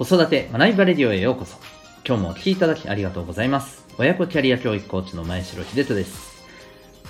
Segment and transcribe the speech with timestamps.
[0.00, 1.58] 子育て学びバレディオへようこそ。
[2.06, 3.84] 今日もお聴きいただきありがとうございます。
[3.98, 6.42] 親子キャリア教育コーチの前城秀人です。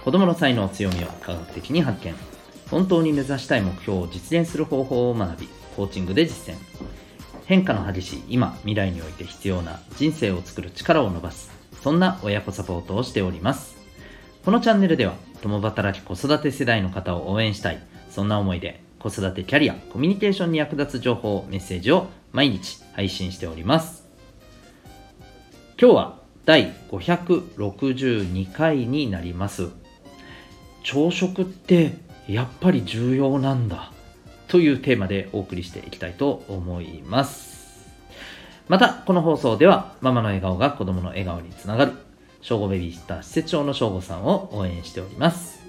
[0.02, 2.12] 子供の才能強みを科学的に発見。
[2.68, 6.58] 本当に目指したい目標を実現する方法を学び、コーチングで実践。
[7.46, 11.52] 変化の激しい今、未来において必要な人生を作る力を伸ばす。
[11.82, 13.76] そんな親子サポートをしております。
[14.44, 17.78] このチャンネルでは、共働き子育て世代の方を応援したい。
[18.10, 24.04] そんな思いで、子育てキャリア、コミュニケーションに役立つ情報、メッセージを毎日配信しております。
[25.80, 29.68] 今日は第562回になります。
[30.82, 31.94] 朝食って
[32.28, 33.92] やっぱり重要なんだ
[34.48, 37.50] というテーマでお送りしていきたいと思います。
[38.68, 41.92] また、この放送ではママの笑顔が子供の笑顔につながる、
[42.40, 45.59] 正午ベビーシッター施設長の正午さんを応援しております。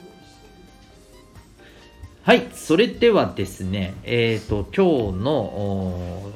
[2.24, 6.32] はい、それではですね、えっ、と、今日の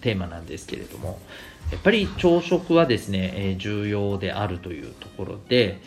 [0.00, 1.20] テーマなんですけれども、
[1.70, 5.80] やっぱり朝食はですね、えー重要であるというところで、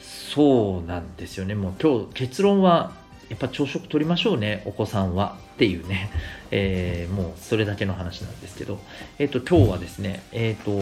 [0.00, 2.94] そうなんですよね、もう今日結論は、
[3.28, 6.10] やっぱ朝食取りましょうね、お子さんはっていうね、
[6.50, 8.80] えーもうそれだけの話なんですけど、
[9.20, 10.72] えっ、と、今日はですね、えっ、と、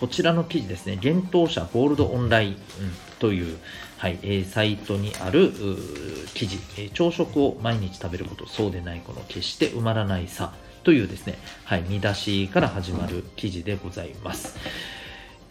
[0.00, 2.56] こちらの記事ですね、幻冬舎ゴールドオンライン。
[3.22, 3.56] という、
[3.98, 5.52] はいえーサイトにある
[6.34, 14.56] 記事、え朝食を毎日食べること、そうでないこの決して埋まらないさというですね、はい、見出しから始まる記事でございます。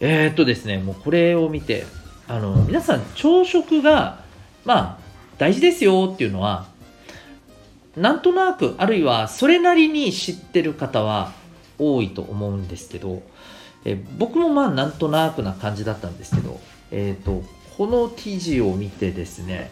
[0.00, 1.86] えー、っとですね、もうこれを見て、
[2.28, 4.20] あの、皆さん朝食が、
[4.66, 4.98] まあ、
[5.38, 6.66] 大事ですよっていうのは、
[7.96, 11.32] なんとなく、あるいはそれなりに知ってる方は
[11.78, 13.22] 多いと思うんですけど、
[13.86, 17.42] え僕もまあなんとなくな感じだったんですけど、えっ、と、
[17.76, 19.70] この記事を見てですね、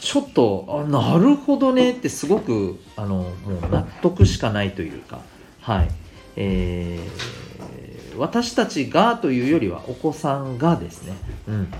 [0.00, 5.20] ちょっと、あなるほどねってすごく、あの、もう納得しかないというか、
[5.60, 5.90] はい。
[6.36, 7.44] えー
[8.16, 11.14] 私たちがというよりはお子さんがですね、
[11.48, 11.72] うん。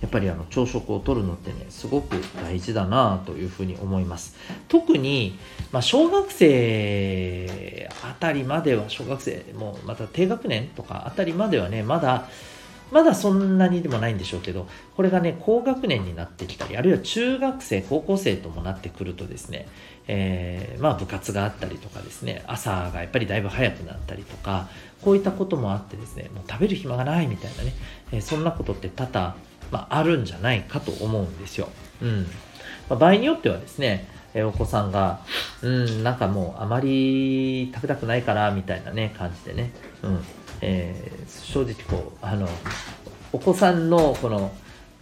[0.00, 4.36] やっぱりあの朝食をとるのってね、すごく大事だなというふうに思います。
[4.68, 5.38] 特に、
[5.72, 12.28] まあ、小学生あたりまでは、小学生もまた低学年とかあたりまではね、まだ、
[12.94, 19.66] まだそんなにでもないんでしょうけど、これがね、高学年になってきたり、あるいは中学生、高校生ともなってくるとですね、
[20.06, 24.68] えーまあ部活があったりとかですね、朝がやっぱりだいぶ早くなったりとか、
[25.02, 27.72] こういったこともあってですね、もう食べる暇がないみたいなね、
[28.12, 29.34] えーそんなことって多々、
[29.72, 31.70] まあ、あるんじゃないかと思うんですよ。
[32.00, 32.22] うん。
[32.88, 35.18] まあ、場合によってはですね、えお子さんが、
[35.62, 39.72] うん、なんかもうあまり食べたくないから、みたいなね、感じでね、
[40.04, 40.24] うん。
[40.60, 42.48] えー正直こう、あの、
[43.32, 44.52] お子さんのこの、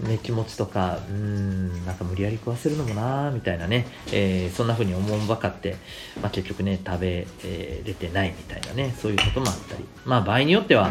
[0.01, 5.77] ね、気持ちとか、うん、なんか無理やり食わせるのもなみたいなね、えーそんな風に思うばかって、
[6.21, 10.91] まあ、結局ね、食べ、えーれてないみたいなね、そういうこともあったり、まあ場合によっては、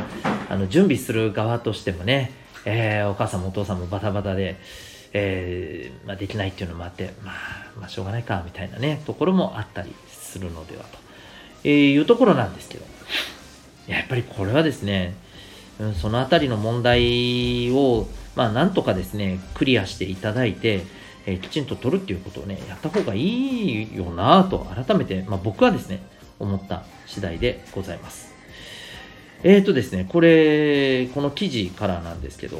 [0.49, 2.31] あの、準備する側としてもね、
[2.65, 4.57] えーお母さんもお父さんもバタバタで、
[5.13, 7.35] えまあ、できないっていうのもあって、まあ、
[7.79, 10.97] まあ、しょうがないか、みたいなね、ところもあったりするのではと、
[11.63, 12.85] えいうところなんですけど、
[13.91, 15.13] やっぱりこれはですね、
[15.79, 20.83] うんそのあたりの問題を、まあ、なんとかですね、クリアしていただいて、
[21.25, 26.01] えーきちんと取るっていうことをね、やった方がいいよなぁと、改めて、まあ、僕はですね、
[26.39, 28.31] 思った次第でございます。
[29.43, 32.59] えーとですね、これ、この記事からなんですけど、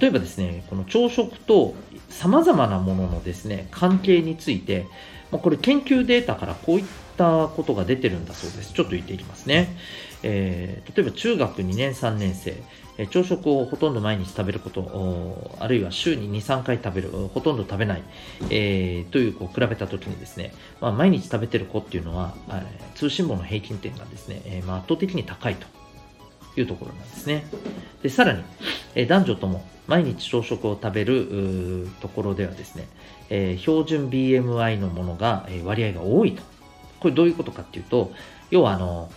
[0.00, 1.74] 例えばですね、この朝食と
[2.08, 4.86] 様々なもののですね、関係について、
[5.30, 6.84] まあこれ研究データからこういっ
[7.16, 8.72] たことが出てるんだそうです。
[8.72, 9.76] ちょっと言っていきますね。
[10.22, 12.50] えー例えば中学2年3年生、
[12.98, 18.02] えー朝食をほとんど毎日食べること、あるいは週に2、3回食べる、ほとんど食べない、
[18.50, 25.66] えーというこう比べたときにですね、まあ、毎日食べてる子っていうのは、えー通信簿の平均点がですね、えーまあ、圧倒的に高いと
[26.60, 27.46] いうところなんですね。
[28.02, 28.42] で、さらに、
[28.94, 32.86] えー男女とも毎日朝食を食べるところではですね、
[33.30, 36.42] えー標準 BMI のものが、えー割合が多いと。
[37.00, 38.12] これどういうことかっていうと、
[38.50, 39.10] 要はあの、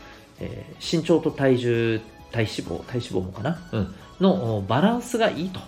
[0.44, 2.02] えー身長と体重、
[2.32, 3.70] 体脂肪、体脂肪もかな？
[3.72, 3.96] うん。
[4.20, 5.60] のおバランスがいいと。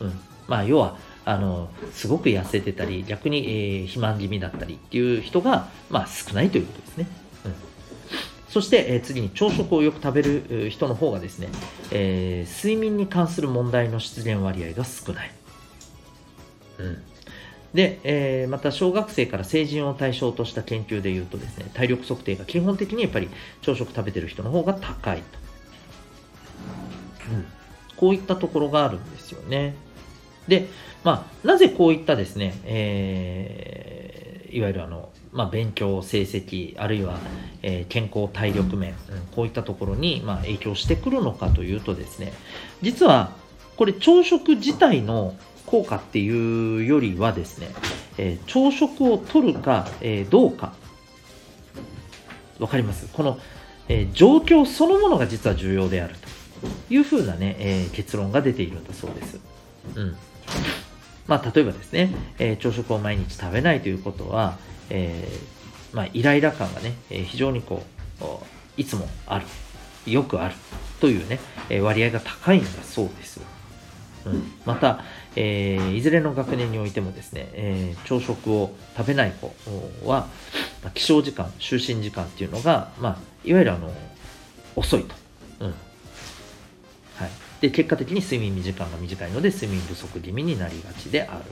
[0.00, 0.12] うん。
[0.48, 7.06] まあ、要は、あの、すごく痩せてたり、逆に、えー肥満気味だったりっていう人が、まあ、少ないということですね。
[7.44, 7.54] うん。
[8.48, 11.48] そして、えー次に朝食をよく食べるえー人の方がですね、
[11.90, 15.30] えー睡眠に関する問題の出現割合が少ない。
[16.78, 17.02] うん。
[17.74, 23.28] で、えーまた小学生から成人を対象とした研究でいうとですね、体力測定が基本的にやっぱり
[23.62, 25.24] 朝食食べてる人の方が高いと。
[27.32, 27.46] うん。
[27.96, 29.74] こういったところがあるんですよね。
[30.48, 30.68] で、
[31.02, 34.24] まあ、なぜこういったですね、えー
[34.54, 37.18] いわゆるあの、まあ、勉強成績あるいは、
[37.62, 38.96] えー、健康体力面、うん、
[39.34, 42.32] こういったところに、まあ、影響してくるのかというとですね
[42.80, 43.32] 実は
[43.76, 45.34] これ朝食自体の
[45.66, 47.68] 効果っていうよりはですね、
[48.18, 50.74] えー、朝食をとるか、えー、どうか
[52.58, 53.08] わかります？
[53.12, 53.38] この、
[53.88, 56.28] えー、状況そのものが実は重要であると
[56.88, 59.40] いうふうなね、え結論が出ているんだそうです。
[59.96, 60.16] うん
[61.26, 64.58] まあ、例えばですね、え朝食を毎日食べないということは、
[64.90, 65.26] え
[65.92, 67.82] まあ、イライラ感がね、え非常にこ
[68.20, 68.24] う
[68.76, 69.46] いつもある
[70.06, 70.54] よくある
[71.00, 71.40] というね、
[71.70, 73.40] え割合が高いんだそうです。
[74.26, 75.00] うん、また、
[75.36, 79.54] えー、いずれの学年においてもですね、えー、朝食を食べない子
[80.04, 80.28] は、
[80.82, 83.92] まあ、起床時間、就寝時間っていうのが、まあ、いわゆるあの
[84.76, 85.14] 遅いと。
[85.60, 85.72] うんは
[87.26, 87.30] い、
[87.60, 91.44] で結果的に睡眠時間が短いので睡眠不足気味になりがちである。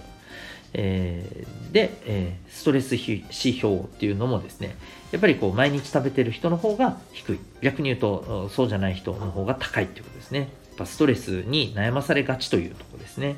[0.75, 4.77] えー、で、えー、ストレス指標っていうのもですね、
[5.11, 7.39] やっぱりこう毎日食べてる人の方が低い。
[7.61, 10.49] 逆に言うと、そうじゃない人の方が高いっていうことですね。
[10.82, 13.37] ぱストレスに悩まされがちというとこですね。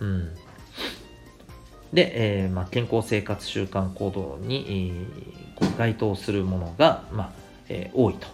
[0.00, 0.34] うん、
[1.92, 5.06] で、えーまあ、健康生活習慣行動に、
[5.60, 7.32] えー、該当するものが、まあ
[7.68, 8.26] えー、多いと、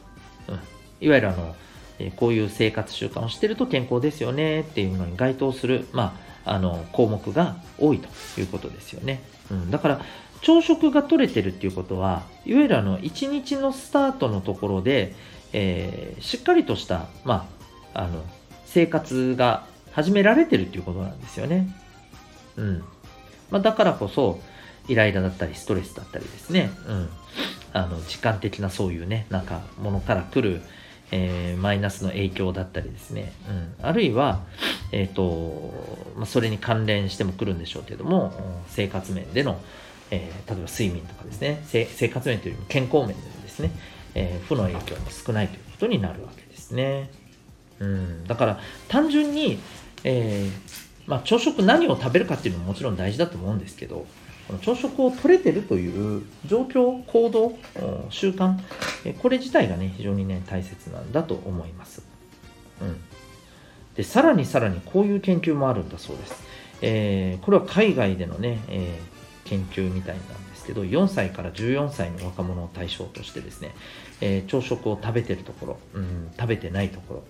[0.48, 0.54] うん、
[1.00, 1.54] いわゆるあの、
[1.98, 8.08] えー、こういう生活習慣をしてると健康ですよねっていうのに該当する、まあ、あの項目が多いと
[8.40, 10.00] いうことですよね、うん、だから
[10.40, 15.14] 朝食が取れてるっていうことはいわゆるあの1日のスタートのところで、
[15.52, 17.46] えー、しっかりとした、ま
[17.92, 18.24] あ、あの
[18.72, 21.68] 生活が始められてるっていうことなんですよね。
[22.56, 22.84] うん。
[23.50, 24.40] まあ、だからこそ、
[24.88, 26.70] イライラだったり、ストレスだったりですね。
[26.86, 27.08] うん。
[27.72, 30.62] あの、時間的なそういうね、なんか、ものから来る、
[31.10, 33.32] えー、マイナスの影響だったりですね。
[33.48, 33.74] うん。
[33.86, 34.44] あるいは、
[34.92, 35.74] えっ、ー、と、
[36.16, 38.32] まあ、それに関連しても来るんでしょうけども、
[38.68, 39.60] 生活面での、
[40.12, 43.72] えー、例えば睡眠とかですね、生活面というよりも健康面でですね、
[44.14, 47.10] え、負の影響も少ないということになるわけですね。
[47.80, 49.58] うん、だから単純に
[50.04, 54.06] えー、まあ、朝食何を食べるかっていうのももちろん大事だと思うんですけど、
[54.46, 57.58] この朝食を取れてるという状況、行動、
[58.10, 58.58] 習慣、
[59.22, 62.02] これ自体がね、非常にね、大切なんだと思います。
[62.80, 62.96] うん。
[63.94, 66.42] で、さらにさらにこういう研究もあるんだそうです。
[66.82, 73.74] えー、これは海外でのね、えー、研究みたいなんですけど、4歳から14歳の若者を対象としてですね、
[74.20, 77.24] えー、朝食を食べてるところ、うん、食べてないところ、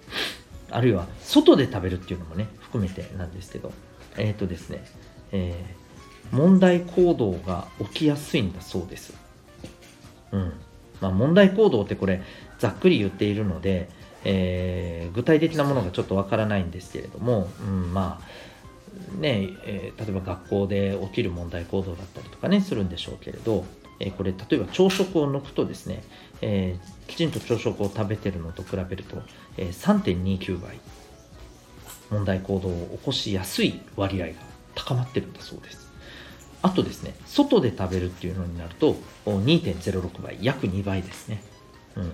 [0.71, 3.73] あるいは外で食べるっていうのもね、含めてなんですけど、
[4.17, 4.85] えっ、ー、とですね、
[5.33, 9.15] えー、問題行動が起きやすいんだそうです。
[10.33, 10.53] うん。
[11.01, 12.23] まあ、問題行動ってこれ、
[12.59, 13.89] ざっくり言っているので、
[14.25, 23.65] えー、具体的なものがちょっとわからないんですけれども、うん、まあ、ね、えー、例えば学校で起きる問題行動だったりとかね、するんでしょうけれど、
[23.99, 26.03] え、これ、例えば朝食を抜くとですね、
[26.41, 29.23] えー、きちんと朝食を食べてるのと比べると、
[29.69, 30.81] 3.29倍
[32.11, 34.33] 問題行動を起こしやすい割合が
[34.75, 35.91] 高まってるんだそうです。
[36.63, 41.43] あとですね、外で食べるっていうのになると2.06倍、約2倍ですね。
[41.97, 42.13] うん。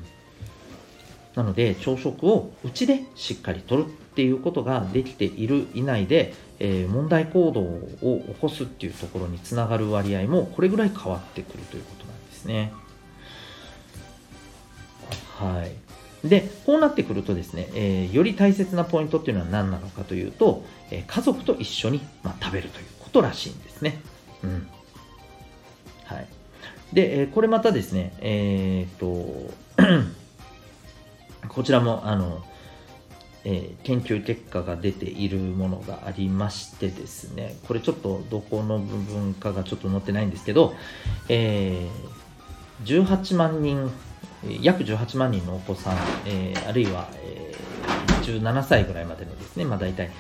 [1.34, 12.72] なので、朝食をうちでしっかりとるっていうことができている以内で、えー、問題行動を起こすっていうところにつながる割合もこれぐらい変わってくるということなんですね。
[15.38, 15.85] はい。
[16.28, 24.00] で、こうなってくるとですね、えー、より大切なポイントっていうのは何なのかというと、えー、家族と一緒に、まあ、食べるということらしいんですね。
[24.42, 24.68] うん。
[26.04, 26.26] はい。
[26.92, 29.06] で、え、これまたですね、えっと、
[31.48, 32.44] こちらも、あの、
[33.48, 40.74] えー、研究結果が出ているものがありましてですね、これちょっとどこの部分かがちょっと載ってないんですけど、
[41.28, 43.88] えー、18万人
[44.60, 50.10] 約18万人のお子さん、えー、あるいは、えー、17歳ぐらいまでのですね、まあ、大体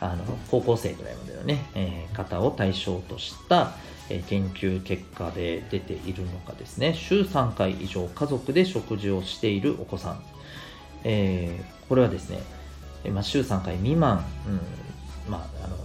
[0.00, 3.72] あの高校生ぐらいまでのね、えー、方を対象とした、
[4.10, 10.22] え、研究結果で出ているのがですね、週3回以上家族で食事をしているお子さん、
[11.04, 12.40] え、これはですね、
[13.10, 15.76] まあ、週3回未満、うんまあ、あの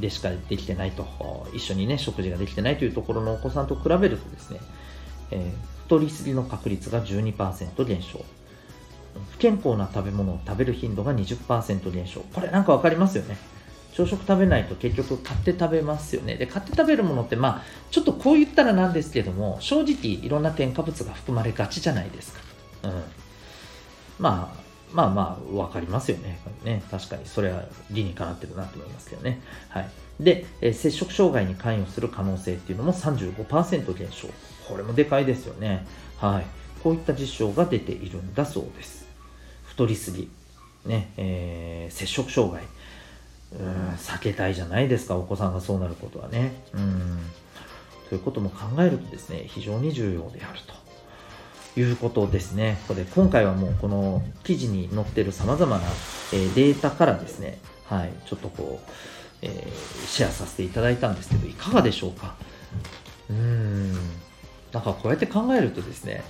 [0.00, 1.06] でしかできてないと、
[1.52, 4.60] 一緒にね、食事ができてないというところのお子さんと比べるとですね、
[5.30, 8.22] えー太りすぎの確率が12%減少。
[9.32, 12.20] 不健康な食べ物を食べる頻度が20%減少。
[12.20, 13.38] これなんかわかりますよね。
[13.94, 16.36] 朝食食べないと結局買って食べますよね。
[16.36, 22.40] で、買って食べるものってまあ、ちょっとこう言ったらなんですけども、正直いろんな添加物が含まれがちじゃないですか。
[22.84, 23.02] うん。
[24.18, 24.60] まあ、
[24.92, 26.38] まあまあ、わかりますよね。
[26.64, 29.40] ね、確かに、それは理にかなってるなと思いますけどね。
[29.70, 29.88] はい。
[30.20, 34.28] で、え接触障害に関与する可能性っていうのも35%減少。
[34.68, 35.86] これもでかいですよね。
[36.18, 36.46] はい。
[36.82, 39.06] こういった実証が出ているんだそうです。
[39.64, 40.30] 太りすぎ、
[40.86, 42.62] ね、えー、摂食障害、
[43.52, 46.62] うん避けたいじゃないですか、お子さんがそうなることはね。
[46.74, 47.18] うん
[48.08, 50.60] ということも考えるとですね、非常に重要である
[51.74, 52.80] ということですね。
[52.88, 55.82] これ今回はもうこの記事に載ってる様々な、
[56.32, 58.90] えー、データからですね、はい、ちょっとこう、
[59.42, 62.34] えー、シェアさせていただいたんですけど、いかがでしょうか？
[63.28, 63.94] うーん、
[64.72, 66.22] なんかこうやって考えるとですね、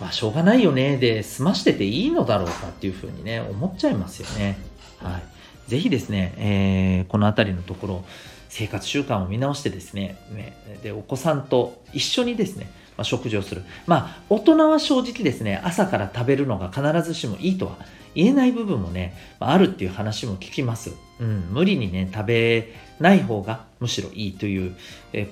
[0.00, 4.58] まあ、しょうがないよねで済ましてていいのだろうかっていうふうにね、思っちゃいますよね。
[4.98, 5.22] はい。
[5.70, 8.04] ぜひですね、えー、このあたりのところ、
[8.48, 13.62] 生活習慣を見直してですね、ねでお子さんと一緒にですね、まあ、食事をする。
[13.86, 17.76] まあ、大人は正直ですね、朝から食べるのが必ずしもいいとは
[18.14, 20.92] 言えない部分もね、あるっていう話も聞きます。
[21.20, 24.76] うん、無理にね、食べない方がむしろいいという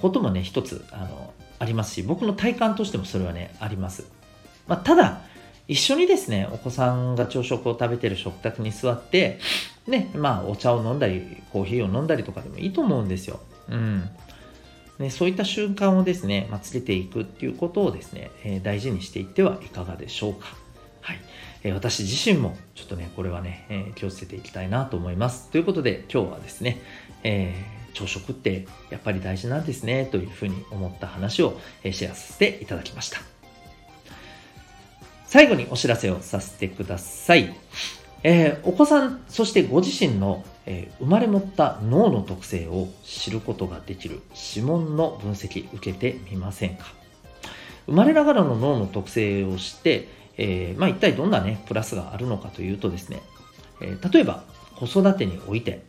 [0.00, 4.04] こともね、一つ、あの、ありますし、僕の体感としてもそれはね、あります。
[4.66, 5.20] まあ、ただ、
[5.68, 9.38] 一緒にですね、お子さんが朝食を食べてる食卓に座って、
[9.86, 13.38] ね、まあ、お茶を飲んだり、コーヒーを飲んだりとかでもいいと思うんですよ。
[13.68, 14.10] うん。
[14.98, 20.46] ね、そういった瞬間をですね、まあ、つけていくっていうことをですね、えー、大事にしていってはいかがでしょうか。
[21.00, 21.20] はい。
[21.62, 25.48] えー、私自身もちょっとね、これはね、えー、気をつけていきたいなと思います。
[25.50, 26.82] ということで、今日はですね、
[27.22, 27.54] え
[27.92, 33.18] 朝食ってやっぱり大事なんですね、というふうに思った話をシェアさせていただきました。
[35.26, 37.54] 最後にお知らせをさせてください。
[38.22, 44.20] えー、お子さん、そしてご自身の、えー、生まれ持った脳の特性を知ることができる
[44.54, 46.84] 指紋の分析受けてみませんか？
[47.86, 50.06] 生まれながらの脳の特性を知って、
[50.36, 53.22] えー、まあ、一体どんなね、プラスがあるのかというとですね、
[53.80, 54.44] え例えば
[54.76, 55.82] 子育てにおいて、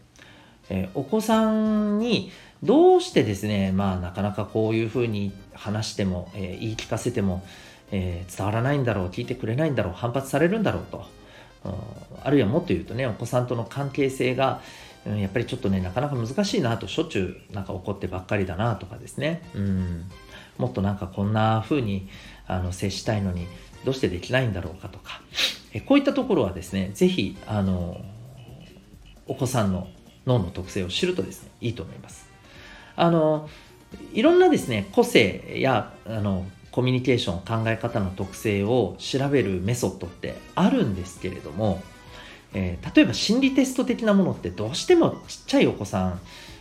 [0.69, 2.31] えお子さんに
[2.63, 7.43] どうしてですね、まあなかなかこういうふうに話しても、え言い聞かせても、
[7.91, 11.05] え、伝わらないんだろう、聞いてくれないんだろう、反発されるんだろうと。
[12.23, 14.61] あるいはもっと言うとね、お子さんとの関係性が、
[15.05, 19.41] うん、やっぱりちょっとね、なかなか難しいなと、しょっちゅうなんか怒ってばっかりだなとかですね。
[19.53, 20.05] うん、
[20.57, 22.07] もっとなんかこんな風に
[22.47, 23.47] あの接したいのに、
[23.83, 25.21] どうしてできないんだろうかとか。
[25.73, 27.99] えこういったところはですね、ぜひ、あの、
[29.27, 29.87] お子さんの
[30.25, 32.27] 脳の特性を知るとですね、いいと思います。
[32.95, 33.49] あの、
[34.13, 41.83] いろんなですね、個性や、あの、コミュニケーション考え方の特性を調べるメソッドってあるんですけれども、
[42.53, 46.19] えー、例えば心理テスト的なものってどうしてもちっちゃいお子さん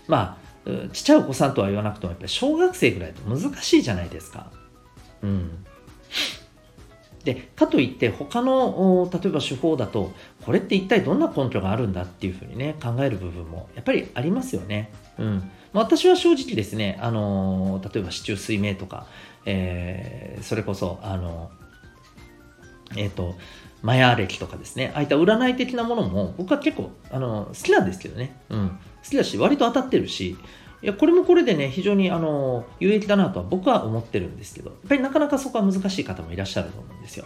[0.09, 4.53] まあちっちゃいお子さんとは言わなくてもやっぱり小学生ぐらいと難しいじゃないですか。
[5.23, 5.65] うん。
[7.25, 10.13] でかといって他の例えば手法だと
[10.45, 14.91] これって一体どんな根拠があるんだっていうふうにね考える部分もやっぱりありますよね。
[15.19, 19.07] うん、私は正直ですね、あの例えば市中水明とか、
[19.45, 21.51] えー、それこそ、あの
[22.97, 23.35] えっ、と、
[23.83, 28.69] マヤー歴とかですね、ああいった占い的なものも僕は結構あの好きなんですけどね、うん、
[29.03, 30.37] 好きだし、割と当たってるし、
[30.83, 37.25] いやこれもこれでね、非常にあの有益だなとは僕は思ってるんですけど、やっぱりなかなかそこは難しい方もいらっしゃると思うんですよ。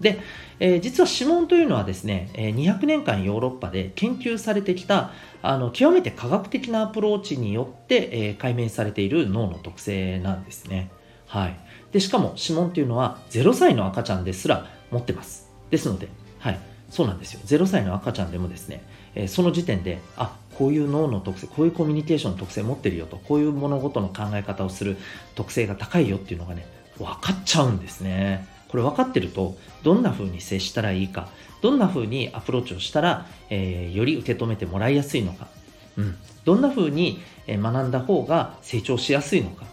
[0.00, 0.18] で、
[0.58, 10.90] えー、実は指紋というのはですね、え200年間ヨーロッパで研究されてきたあの極めて科学的なアプローチによって、えー、解明されている脳の特性なんですね。
[11.26, 11.56] はい。
[11.92, 15.50] で、しかも指紋っていうのは0歳の赤ちゃんですら持ってます。
[15.70, 16.08] ですので、
[16.38, 16.58] はい。
[16.90, 17.40] そうなんですよ。
[17.44, 18.82] 0歳の赤ちゃんでもですね、
[19.14, 24.96] えー、その時点で、あ、こういう脳の特性、こういうコミュニケーションの特性持ってるよと、こういう物事の考え方をする
[25.34, 26.66] 特性が高いよっていうのがね、
[26.98, 28.46] 分かっちゃうんですね。
[28.68, 31.28] これ分かってると、どんな風に接したらいいか、
[31.62, 35.48] どんな風にアプローチをしたら、えー、より受け止めてもらいやすいのか、
[35.96, 39.64] うん、どんな風に学んだ方が成長しやすいのか、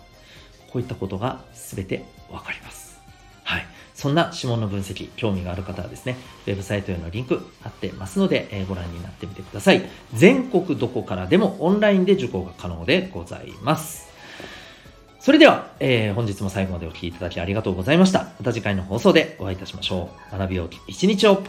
[0.72, 2.91] こういったことが全て分かります。
[4.02, 6.18] そんな指紋の分析、興味がある方はですね、
[6.48, 9.84] ウェブサイトへのリンク貼ってますので、えー、ご覧になってみてください。
[10.16, 14.10] 全国どこからでもオンラインで受講が可能でございます。
[15.20, 18.32] それでは、えー、本日も最後までお聴きいただきありがとうございました。
[18.40, 20.36] また次回の放送でお会いいたしましょう。
[20.36, 21.44] 学びよう一日を